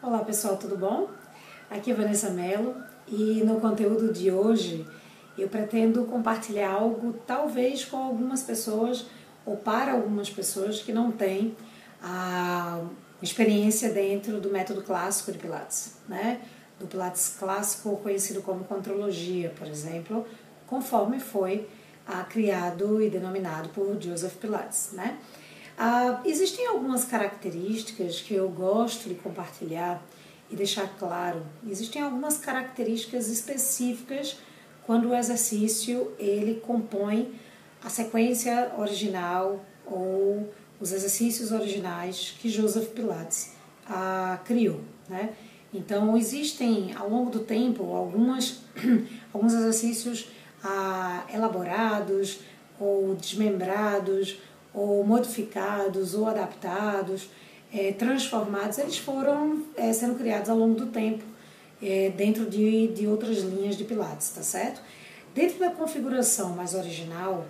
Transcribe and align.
Olá 0.00 0.20
pessoal, 0.20 0.56
tudo 0.56 0.76
bom? 0.76 1.10
Aqui 1.68 1.90
é 1.90 1.94
Vanessa 1.94 2.30
Mello 2.30 2.76
e 3.08 3.42
no 3.42 3.60
conteúdo 3.60 4.12
de 4.12 4.30
hoje 4.30 4.86
eu 5.36 5.48
pretendo 5.48 6.04
compartilhar 6.04 6.70
algo 6.70 7.14
talvez 7.26 7.84
com 7.84 7.96
algumas 7.96 8.44
pessoas 8.44 9.06
ou 9.44 9.56
para 9.56 9.94
algumas 9.94 10.30
pessoas 10.30 10.80
que 10.80 10.92
não 10.92 11.10
têm 11.10 11.56
a 12.00 12.80
experiência 13.20 13.92
dentro 13.92 14.40
do 14.40 14.50
método 14.50 14.82
clássico 14.82 15.32
de 15.32 15.38
Pilates, 15.38 15.96
né? 16.08 16.42
Do 16.78 16.86
Pilates 16.86 17.34
clássico 17.36 17.96
conhecido 17.96 18.40
como 18.40 18.62
contrologia, 18.62 19.52
por 19.58 19.66
exemplo, 19.66 20.24
conforme 20.68 21.18
foi 21.18 21.68
criado 22.30 23.02
e 23.02 23.10
denominado 23.10 23.70
por 23.70 24.00
Joseph 24.00 24.36
Pilates, 24.36 24.90
né? 24.92 25.18
Ah, 25.80 26.20
existem 26.24 26.66
algumas 26.66 27.04
características 27.04 28.20
que 28.20 28.34
eu 28.34 28.48
gosto 28.48 29.08
de 29.08 29.14
compartilhar 29.14 30.02
e 30.50 30.56
deixar 30.56 30.88
claro. 30.98 31.46
Existem 31.68 32.02
algumas 32.02 32.36
características 32.36 33.28
específicas 33.28 34.38
quando 34.84 35.10
o 35.10 35.14
exercício 35.14 36.12
ele 36.18 36.60
compõe 36.60 37.32
a 37.80 37.88
sequência 37.88 38.72
original 38.76 39.64
ou 39.86 40.52
os 40.80 40.90
exercícios 40.90 41.52
originais 41.52 42.34
que 42.40 42.48
Joseph 42.48 42.88
Pilates 42.88 43.52
ah, 43.86 44.40
criou, 44.44 44.80
né? 45.08 45.32
Então 45.72 46.16
existem 46.16 46.92
ao 46.96 47.08
longo 47.08 47.30
do 47.30 47.40
tempo 47.40 47.94
algumas 47.94 48.62
alguns 49.32 49.52
exercícios 49.52 50.28
ah, 50.64 51.24
elaborados 51.32 52.40
ou 52.80 53.14
desmembrados 53.14 54.38
ou 54.72 55.04
modificados 55.04 56.14
ou 56.14 56.26
adaptados, 56.26 57.28
é, 57.72 57.92
transformados, 57.92 58.78
eles 58.78 58.98
foram 58.98 59.62
é, 59.76 59.92
sendo 59.92 60.16
criados 60.16 60.48
ao 60.48 60.56
longo 60.56 60.74
do 60.74 60.86
tempo 60.86 61.24
é, 61.82 62.10
dentro 62.16 62.46
de, 62.46 62.88
de 62.88 63.06
outras 63.06 63.38
linhas 63.38 63.76
de 63.76 63.84
Pilates, 63.84 64.30
tá 64.30 64.42
certo? 64.42 64.80
Dentro 65.34 65.58
da 65.58 65.70
configuração 65.70 66.50
mais 66.50 66.74
original, 66.74 67.46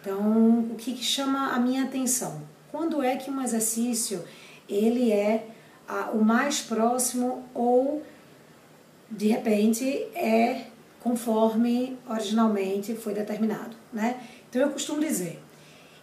então 0.00 0.60
o 0.70 0.74
que, 0.76 0.92
que 0.94 1.04
chama 1.04 1.52
a 1.52 1.58
minha 1.58 1.84
atenção? 1.84 2.42
Quando 2.70 3.02
é 3.02 3.16
que 3.16 3.30
um 3.30 3.42
exercício 3.42 4.22
ele 4.68 5.10
é 5.10 5.46
a, 5.88 6.10
o 6.12 6.24
mais 6.24 6.60
próximo 6.60 7.44
ou 7.54 8.02
de 9.10 9.28
repente 9.28 9.86
é 10.14 10.66
conforme 11.00 11.98
originalmente 12.08 12.94
foi 12.94 13.12
determinado, 13.12 13.76
né? 13.92 14.20
Então 14.48 14.62
eu 14.62 14.70
costumo 14.70 15.00
dizer, 15.00 15.41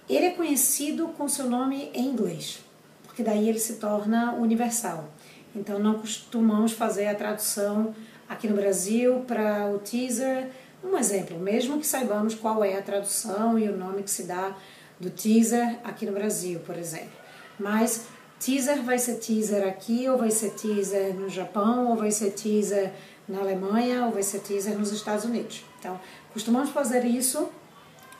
ele 0.09 0.25
é 0.25 0.31
conhecido 0.31 1.09
com 1.09 1.27
seu 1.27 1.49
nome 1.49 1.91
em 1.93 2.05
inglês, 2.07 2.59
porque 3.03 3.21
daí 3.21 3.47
ele 3.47 3.59
se 3.59 3.75
torna 3.75 4.33
universal. 4.33 5.09
Então 5.55 5.79
não 5.79 5.99
costumamos 5.99 6.71
fazer 6.71 7.07
a 7.07 7.15
tradução 7.15 7.93
aqui 8.27 8.47
no 8.47 8.55
Brasil 8.55 9.23
para 9.27 9.67
o 9.67 9.79
teaser. 9.79 10.49
Um 10.83 10.97
exemplo, 10.97 11.37
mesmo 11.37 11.79
que 11.79 11.85
saibamos 11.85 12.35
qual 12.35 12.63
é 12.63 12.77
a 12.77 12.81
tradução 12.81 13.59
e 13.59 13.67
o 13.67 13.77
nome 13.77 14.03
que 14.03 14.11
se 14.11 14.23
dá 14.23 14.55
do 14.99 15.09
teaser 15.09 15.79
aqui 15.83 16.05
no 16.05 16.11
Brasil, 16.11 16.59
por 16.59 16.77
exemplo. 16.77 17.17
Mas 17.59 18.05
teaser 18.39 18.81
vai 18.83 18.97
ser 18.97 19.15
teaser 19.15 19.67
aqui, 19.67 20.07
ou 20.07 20.17
vai 20.17 20.31
ser 20.31 20.51
teaser 20.51 21.13
no 21.13 21.29
Japão, 21.29 21.87
ou 21.89 21.95
vai 21.95 22.11
ser 22.11 22.31
teaser 22.31 22.91
na 23.27 23.39
Alemanha, 23.39 24.05
ou 24.05 24.11
vai 24.11 24.23
ser 24.23 24.39
teaser 24.39 24.77
nos 24.77 24.91
Estados 24.91 25.25
Unidos. 25.25 25.63
Então, 25.79 25.99
costumamos 26.33 26.69
fazer 26.69 27.05
isso, 27.05 27.49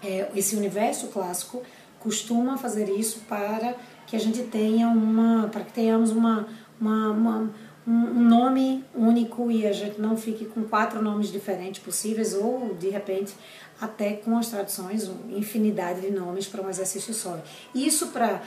é, 0.04 0.30
esse 0.36 0.56
universo 0.56 1.08
clássico, 1.08 1.64
costuma 2.00 2.58
fazer 2.58 2.90
isso 2.90 3.22
para 3.28 3.76
que 4.08 4.16
a 4.16 4.20
gente 4.20 4.42
tenha 4.44 4.88
uma, 4.88 5.50
para 5.50 5.62
que 5.64 5.74
tenhamos 5.74 6.12
uma, 6.12 6.48
uma, 6.80 7.12
uma 7.12 7.52
um 7.88 8.24
nome 8.24 8.86
único 8.94 9.50
e 9.50 9.66
a 9.66 9.74
gente 9.74 10.00
não 10.00 10.16
fique 10.16 10.46
com 10.46 10.64
quatro 10.64 11.02
nomes 11.02 11.32
diferentes 11.32 11.82
possíveis 11.82 12.36
ou 12.36 12.76
de 12.76 12.90
repente 12.90 13.34
até 13.82 14.14
com 14.14 14.38
as 14.38 14.50
traduções, 14.50 15.10
infinidade 15.30 16.02
de 16.02 16.12
nomes 16.12 16.46
para 16.46 16.62
um 16.62 16.70
exercício 16.70 17.14
só. 17.14 17.40
Isso 17.74 18.08
para 18.08 18.42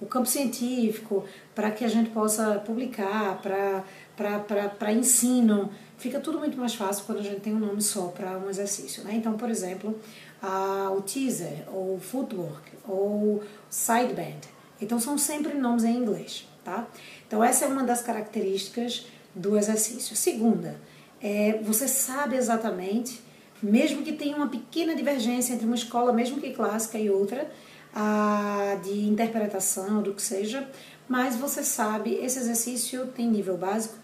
o 0.00 0.06
campo 0.06 0.26
científico, 0.26 1.24
para 1.54 1.70
que 1.70 1.84
a 1.84 1.88
gente 1.88 2.10
possa 2.10 2.58
publicar, 2.66 3.40
para 3.40 4.92
ensino, 4.92 5.70
fica 5.96 6.18
tudo 6.18 6.38
muito 6.38 6.58
mais 6.58 6.74
fácil 6.74 7.04
quando 7.06 7.18
a 7.20 7.22
gente 7.22 7.40
tem 7.40 7.54
um 7.54 7.60
nome 7.60 7.80
só 7.80 8.08
para 8.08 8.36
um 8.38 8.50
exercício. 8.50 9.04
Né? 9.04 9.14
Então, 9.14 9.34
por 9.34 9.48
exemplo, 9.48 9.98
a, 10.44 10.90
o 10.90 11.00
teaser, 11.00 11.64
ou 11.72 11.98
footwork, 11.98 12.72
ou 12.86 13.42
sideband. 13.70 14.40
Então 14.80 15.00
são 15.00 15.16
sempre 15.16 15.54
nomes 15.54 15.84
em 15.84 15.96
inglês, 15.96 16.46
tá? 16.62 16.86
Então 17.26 17.42
essa 17.42 17.64
é 17.64 17.68
uma 17.68 17.82
das 17.82 18.02
características 18.02 19.06
do 19.34 19.56
exercício. 19.56 20.14
Segunda, 20.14 20.76
é, 21.20 21.58
você 21.62 21.88
sabe 21.88 22.36
exatamente, 22.36 23.22
mesmo 23.62 24.02
que 24.02 24.12
tenha 24.12 24.36
uma 24.36 24.48
pequena 24.48 24.94
divergência 24.94 25.54
entre 25.54 25.64
uma 25.64 25.76
escola, 25.76 26.12
mesmo 26.12 26.38
que 26.38 26.52
clássica 26.52 26.98
e 26.98 27.08
outra, 27.08 27.50
a, 27.94 28.76
de 28.82 29.06
interpretação, 29.06 30.02
do 30.02 30.12
que 30.12 30.20
seja, 30.20 30.68
mas 31.08 31.36
você 31.36 31.62
sabe, 31.62 32.14
esse 32.14 32.38
exercício 32.38 33.06
tem 33.06 33.28
nível 33.28 33.56
básico, 33.56 33.94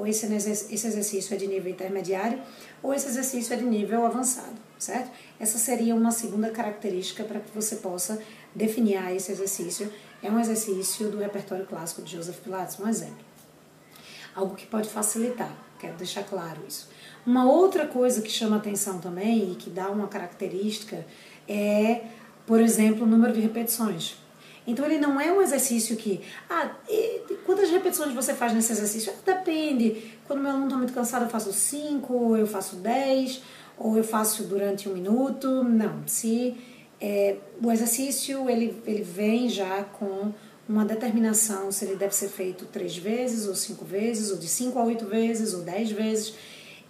ou 0.00 0.06
esse, 0.06 0.24
exercício 0.24 1.34
é 1.34 1.36
de 1.36 1.46
nível 1.46 1.70
intermediário, 1.70 2.40
ou 2.82 2.94
esse 2.94 3.06
exercício 3.06 3.52
é 3.52 3.56
de 3.56 3.64
nível 3.64 4.06
avançado, 4.06 4.56
certo? 4.78 5.10
Essa 5.38 5.58
seria 5.58 5.94
uma 5.94 6.10
segunda 6.10 6.48
característica 6.50 7.22
para 7.22 7.38
que 7.38 7.50
você 7.54 7.76
possa 7.76 8.18
definir 8.54 8.96
ah, 8.96 9.12
esse 9.12 9.30
exercício. 9.30 9.92
É 10.22 10.30
um 10.30 10.40
exercício 10.40 11.10
do 11.10 11.18
repertório 11.18 11.66
clássico 11.66 12.00
de 12.00 12.16
Joseph 12.16 12.38
Pilates, 12.38 12.80
um 12.80 12.88
exemplo. 12.88 13.24
Algo 14.34 14.54
que 14.54 14.66
pode 14.66 14.88
facilitar, 14.88 15.54
quero 15.78 15.96
deixar 15.98 16.24
claro 16.24 16.62
isso. 16.66 16.88
Uma 17.26 17.44
outra 17.44 17.86
coisa 17.86 18.22
que 18.22 18.30
chama 18.30 18.56
atenção 18.56 19.00
também 19.00 19.52
e 19.52 19.54
que 19.54 19.68
dá 19.68 19.90
uma 19.90 20.08
característica 20.08 21.04
é, 21.46 22.04
por 22.46 22.58
exemplo, 22.58 23.04
o 23.04 23.06
número 23.06 23.34
de 23.34 23.40
repetições. 23.40 24.16
Então 24.66 24.84
ele 24.84 24.98
não 24.98 25.20
é 25.20 25.32
um 25.32 25.40
exercício 25.40 25.96
que, 25.96 26.20
ah, 26.48 26.70
quantas 27.44 27.70
repetições 27.70 28.14
você 28.14 28.34
faz 28.34 28.52
nesse 28.52 28.72
exercício? 28.72 29.12
Depende. 29.24 30.12
Quando 30.26 30.40
meu 30.40 30.50
aluno 30.50 30.66
está 30.66 30.76
muito 30.76 30.92
cansado, 30.92 31.24
eu 31.24 31.28
faço 31.30 31.52
5, 31.52 32.36
eu 32.36 32.46
faço 32.46 32.76
10, 32.76 33.42
ou 33.78 33.96
eu 33.96 34.04
faço 34.04 34.44
durante 34.44 34.88
um 34.88 34.92
minuto. 34.92 35.64
Não, 35.64 36.06
se 36.06 36.56
é, 37.00 37.36
o 37.62 37.72
exercício 37.72 38.48
ele, 38.48 38.80
ele 38.86 39.02
vem 39.02 39.48
já 39.48 39.82
com 39.84 40.32
uma 40.68 40.84
determinação 40.84 41.72
se 41.72 41.84
ele 41.84 41.96
deve 41.96 42.14
ser 42.14 42.28
feito 42.28 42.66
três 42.66 42.96
vezes, 42.96 43.48
ou 43.48 43.54
cinco 43.56 43.84
vezes, 43.84 44.30
ou 44.30 44.36
de 44.36 44.46
cinco 44.46 44.78
a 44.78 44.84
oito 44.84 45.06
vezes, 45.06 45.52
ou 45.54 45.62
dez 45.62 45.90
vezes. 45.90 46.34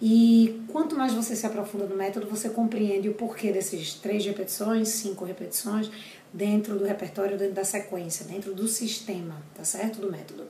E 0.01 0.61
quanto 0.67 0.95
mais 0.95 1.13
você 1.13 1.35
se 1.35 1.45
aprofunda 1.45 1.85
no 1.85 1.95
método, 1.95 2.27
você 2.27 2.49
compreende 2.49 3.07
o 3.07 3.13
porquê 3.13 3.51
desses 3.51 3.93
três 3.93 4.25
repetições, 4.25 4.89
cinco 4.89 5.23
repetições, 5.23 5.91
dentro 6.33 6.77
do 6.77 6.85
repertório, 6.85 7.37
dentro 7.37 7.55
da 7.55 7.63
sequência, 7.63 8.25
dentro 8.25 8.53
do 8.53 8.67
sistema, 8.67 9.41
tá 9.55 9.63
certo? 9.63 9.99
Do 9.99 10.11
método. 10.11 10.45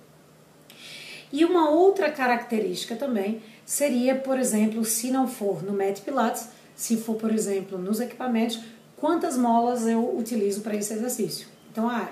E 1.32 1.46
uma 1.46 1.70
outra 1.70 2.12
característica 2.12 2.96
também 2.96 3.42
seria, 3.66 4.16
por 4.16 4.38
exemplo, 4.38 4.84
se 4.84 5.10
não 5.12 5.28
for 5.28 5.64
no 5.64 5.72
Met 5.72 6.02
Pilates, 6.02 6.50
se 6.76 6.98
for, 6.98 7.16
por 7.16 7.32
exemplo, 7.32 7.78
nos 7.78 8.00
equipamentos, 8.00 8.60
quantas 8.98 9.38
molas 9.38 9.88
eu 9.88 10.18
utilizo 10.18 10.62
para 10.62 10.76
esse 10.76 10.94
exercício. 10.94 11.48
Então, 11.72 11.90
ah, 11.90 12.10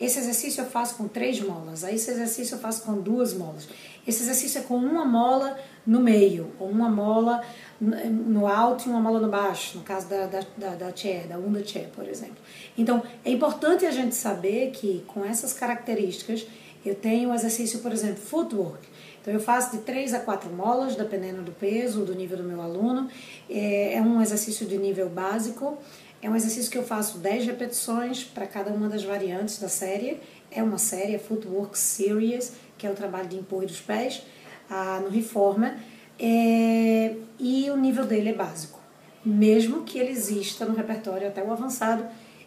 esse 0.00 0.18
exercício 0.20 0.60
eu 0.62 0.66
faço 0.66 0.94
com 0.94 1.08
três 1.08 1.40
molas, 1.40 1.82
aí 1.82 1.96
esse 1.96 2.10
exercício 2.10 2.54
eu 2.54 2.60
faço 2.60 2.82
com 2.82 3.00
duas 3.00 3.34
molas. 3.34 3.68
Esse 4.06 4.22
exercício 4.22 4.60
é 4.60 4.62
com 4.62 4.76
uma 4.76 5.04
mola 5.04 5.58
no 5.84 6.00
meio, 6.00 6.52
ou 6.60 6.68
uma 6.68 6.88
mola 6.88 7.42
no 7.80 8.46
alto 8.46 8.88
e 8.88 8.90
uma 8.90 9.00
mola 9.00 9.20
no 9.20 9.28
baixo, 9.28 9.78
no 9.78 9.84
caso 9.84 10.08
da, 10.08 10.26
da, 10.26 10.40
da, 10.56 10.74
da 10.74 10.96
chair, 10.96 11.28
da 11.28 11.38
Unda 11.38 11.64
Chair, 11.64 11.88
por 11.94 12.08
exemplo. 12.08 12.36
Então, 12.76 13.02
é 13.24 13.30
importante 13.30 13.86
a 13.86 13.90
gente 13.90 14.14
saber 14.14 14.72
que 14.72 15.04
com 15.06 15.24
essas 15.24 15.52
características 15.52 16.46
eu 16.84 16.94
tenho 16.94 17.30
o 17.30 17.34
exercício, 17.34 17.78
por 17.80 17.92
exemplo, 17.92 18.16
footwork. 18.16 18.86
Então, 19.20 19.32
eu 19.32 19.40
faço 19.40 19.76
de 19.76 19.82
3 19.82 20.14
a 20.14 20.20
4 20.20 20.50
molas, 20.50 20.96
dependendo 20.96 21.42
do 21.42 21.52
peso, 21.52 22.04
do 22.04 22.14
nível 22.14 22.38
do 22.38 22.44
meu 22.44 22.60
aluno. 22.60 23.08
É, 23.48 23.94
é 23.94 24.02
um 24.02 24.20
exercício 24.20 24.66
de 24.66 24.76
nível 24.78 25.08
básico. 25.08 25.78
É 26.20 26.28
um 26.28 26.34
exercício 26.34 26.70
que 26.70 26.78
eu 26.78 26.82
faço 26.82 27.18
10 27.18 27.46
repetições 27.46 28.24
para 28.24 28.46
cada 28.46 28.72
uma 28.72 28.88
das 28.88 29.04
variantes 29.04 29.58
da 29.58 29.68
série. 29.68 30.20
É 30.50 30.62
uma 30.62 30.78
série, 30.78 31.14
é 31.14 31.18
Footwork 31.18 31.78
Series, 31.78 32.54
que 32.76 32.86
é 32.86 32.90
o 32.90 32.94
trabalho 32.94 33.28
de 33.28 33.36
empurro 33.36 33.66
dos 33.66 33.80
pés, 33.80 34.22
ah, 34.68 35.00
no 35.02 35.10
Reformer. 35.10 35.76
É, 36.18 37.14
e 37.38 37.70
o 37.70 37.76
nível 37.76 38.04
dele 38.04 38.30
é 38.30 38.34
básico. 38.34 38.80
Mesmo 39.24 39.82
que 39.82 39.98
ele 39.98 40.10
exista 40.10 40.64
no 40.64 40.74
repertório 40.74 41.28
até 41.28 41.42
o 41.42 41.52
avançado, 41.52 42.06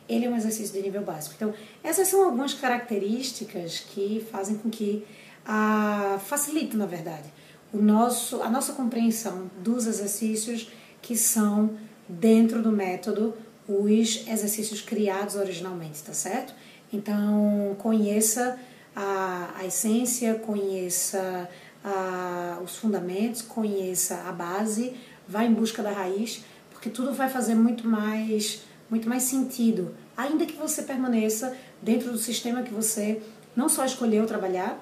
ele 0.10 0.26
é 0.26 0.30
um 0.30 0.36
exercício 0.36 0.74
de 0.74 0.82
nível 0.82 1.02
básico. 1.02 1.36
Então, 1.36 1.54
essas 1.84 2.08
são 2.08 2.24
algumas 2.26 2.54
características 2.54 3.80
que 3.80 4.26
fazem 4.32 4.58
com 4.58 4.70
que 4.70 5.06
a, 5.46 6.20
facilite, 6.26 6.76
na 6.76 6.86
verdade, 6.86 7.32
o 7.74 7.78
nosso, 7.78 8.42
a 8.42 8.50
nossa 8.50 8.74
compreensão 8.74 9.50
dos 9.60 9.88
exercícios 9.88 10.70
que 11.02 11.16
são 11.16 11.78
dentro 12.08 12.62
do 12.62 12.72
método 12.72 13.34
os 13.68 14.28
exercícios 14.28 14.82
criados 14.82 15.36
originalmente, 15.36 16.04
tá 16.04 16.14
certo? 16.14 16.54
Então, 16.92 17.76
conheça 17.80 18.60
a, 18.96 19.54
a 19.58 19.66
essência, 19.66 20.36
conheça 20.36 21.50
a, 21.84 22.60
os 22.64 22.76
fundamentos, 22.78 23.42
conheça 23.42 24.24
a 24.28 24.32
base, 24.32 24.94
vá 25.28 25.44
em 25.44 25.54
busca 25.54 25.82
da 25.82 25.92
raiz, 25.92 26.44
porque 26.72 26.90
tudo 26.90 27.14
vai 27.14 27.30
fazer 27.30 27.56
muito 27.56 27.88
mais, 27.88 28.64
muito 28.90 29.08
mais 29.08 29.24
sentido, 29.24 29.96
ainda 30.16 30.46
que 30.46 30.56
você 30.56 30.84
permaneça 30.84 31.56
dentro 31.82 32.12
do 32.12 32.18
sistema 32.18 32.64
que 32.64 32.74
você 32.74 33.22
não 33.56 33.68
só 33.68 33.86
escolheu 33.86 34.26
trabalhar, 34.26 34.80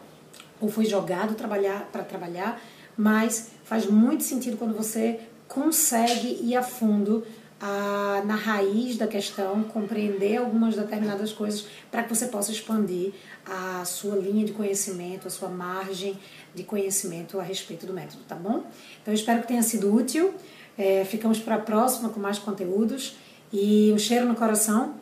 ou 0.59 0.69
foi 0.69 0.85
jogado 0.85 1.35
trabalhar 1.35 1.87
para 1.91 2.03
trabalhar, 2.03 2.61
mas 2.97 3.51
faz 3.63 3.85
muito 3.85 4.23
sentido 4.23 4.57
quando 4.57 4.75
você 4.75 5.21
consegue 5.47 6.39
ir 6.43 6.55
a 6.55 6.61
fundo 6.61 7.25
a, 7.61 8.21
na 8.25 8.35
raiz 8.35 8.97
da 8.97 9.07
questão, 9.07 9.63
compreender 9.63 10.37
algumas 10.37 10.75
determinadas 10.75 11.31
coisas 11.33 11.65
para 11.91 12.03
que 12.03 12.13
você 12.13 12.27
possa 12.27 12.51
expandir 12.51 13.11
a 13.45 13.83
sua 13.85 14.15
linha 14.15 14.45
de 14.45 14.53
conhecimento, 14.53 15.27
a 15.27 15.31
sua 15.31 15.49
margem 15.49 16.17
de 16.55 16.63
conhecimento 16.63 17.39
a 17.39 17.43
respeito 17.43 17.85
do 17.85 17.93
método, 17.93 18.23
tá 18.27 18.35
bom? 18.35 18.63
Então, 19.01 19.13
espero 19.13 19.41
que 19.41 19.47
tenha 19.47 19.63
sido 19.63 19.93
útil. 19.93 20.33
É, 20.77 21.03
ficamos 21.03 21.39
para 21.39 21.55
a 21.55 21.59
próxima 21.59 22.09
com 22.09 22.19
mais 22.19 22.39
conteúdos. 22.39 23.17
E 23.51 23.91
um 23.93 23.97
cheiro 23.97 24.25
no 24.25 24.35
coração. 24.35 24.95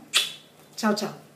Tchau, 0.76 0.96
tchau. 0.96 1.27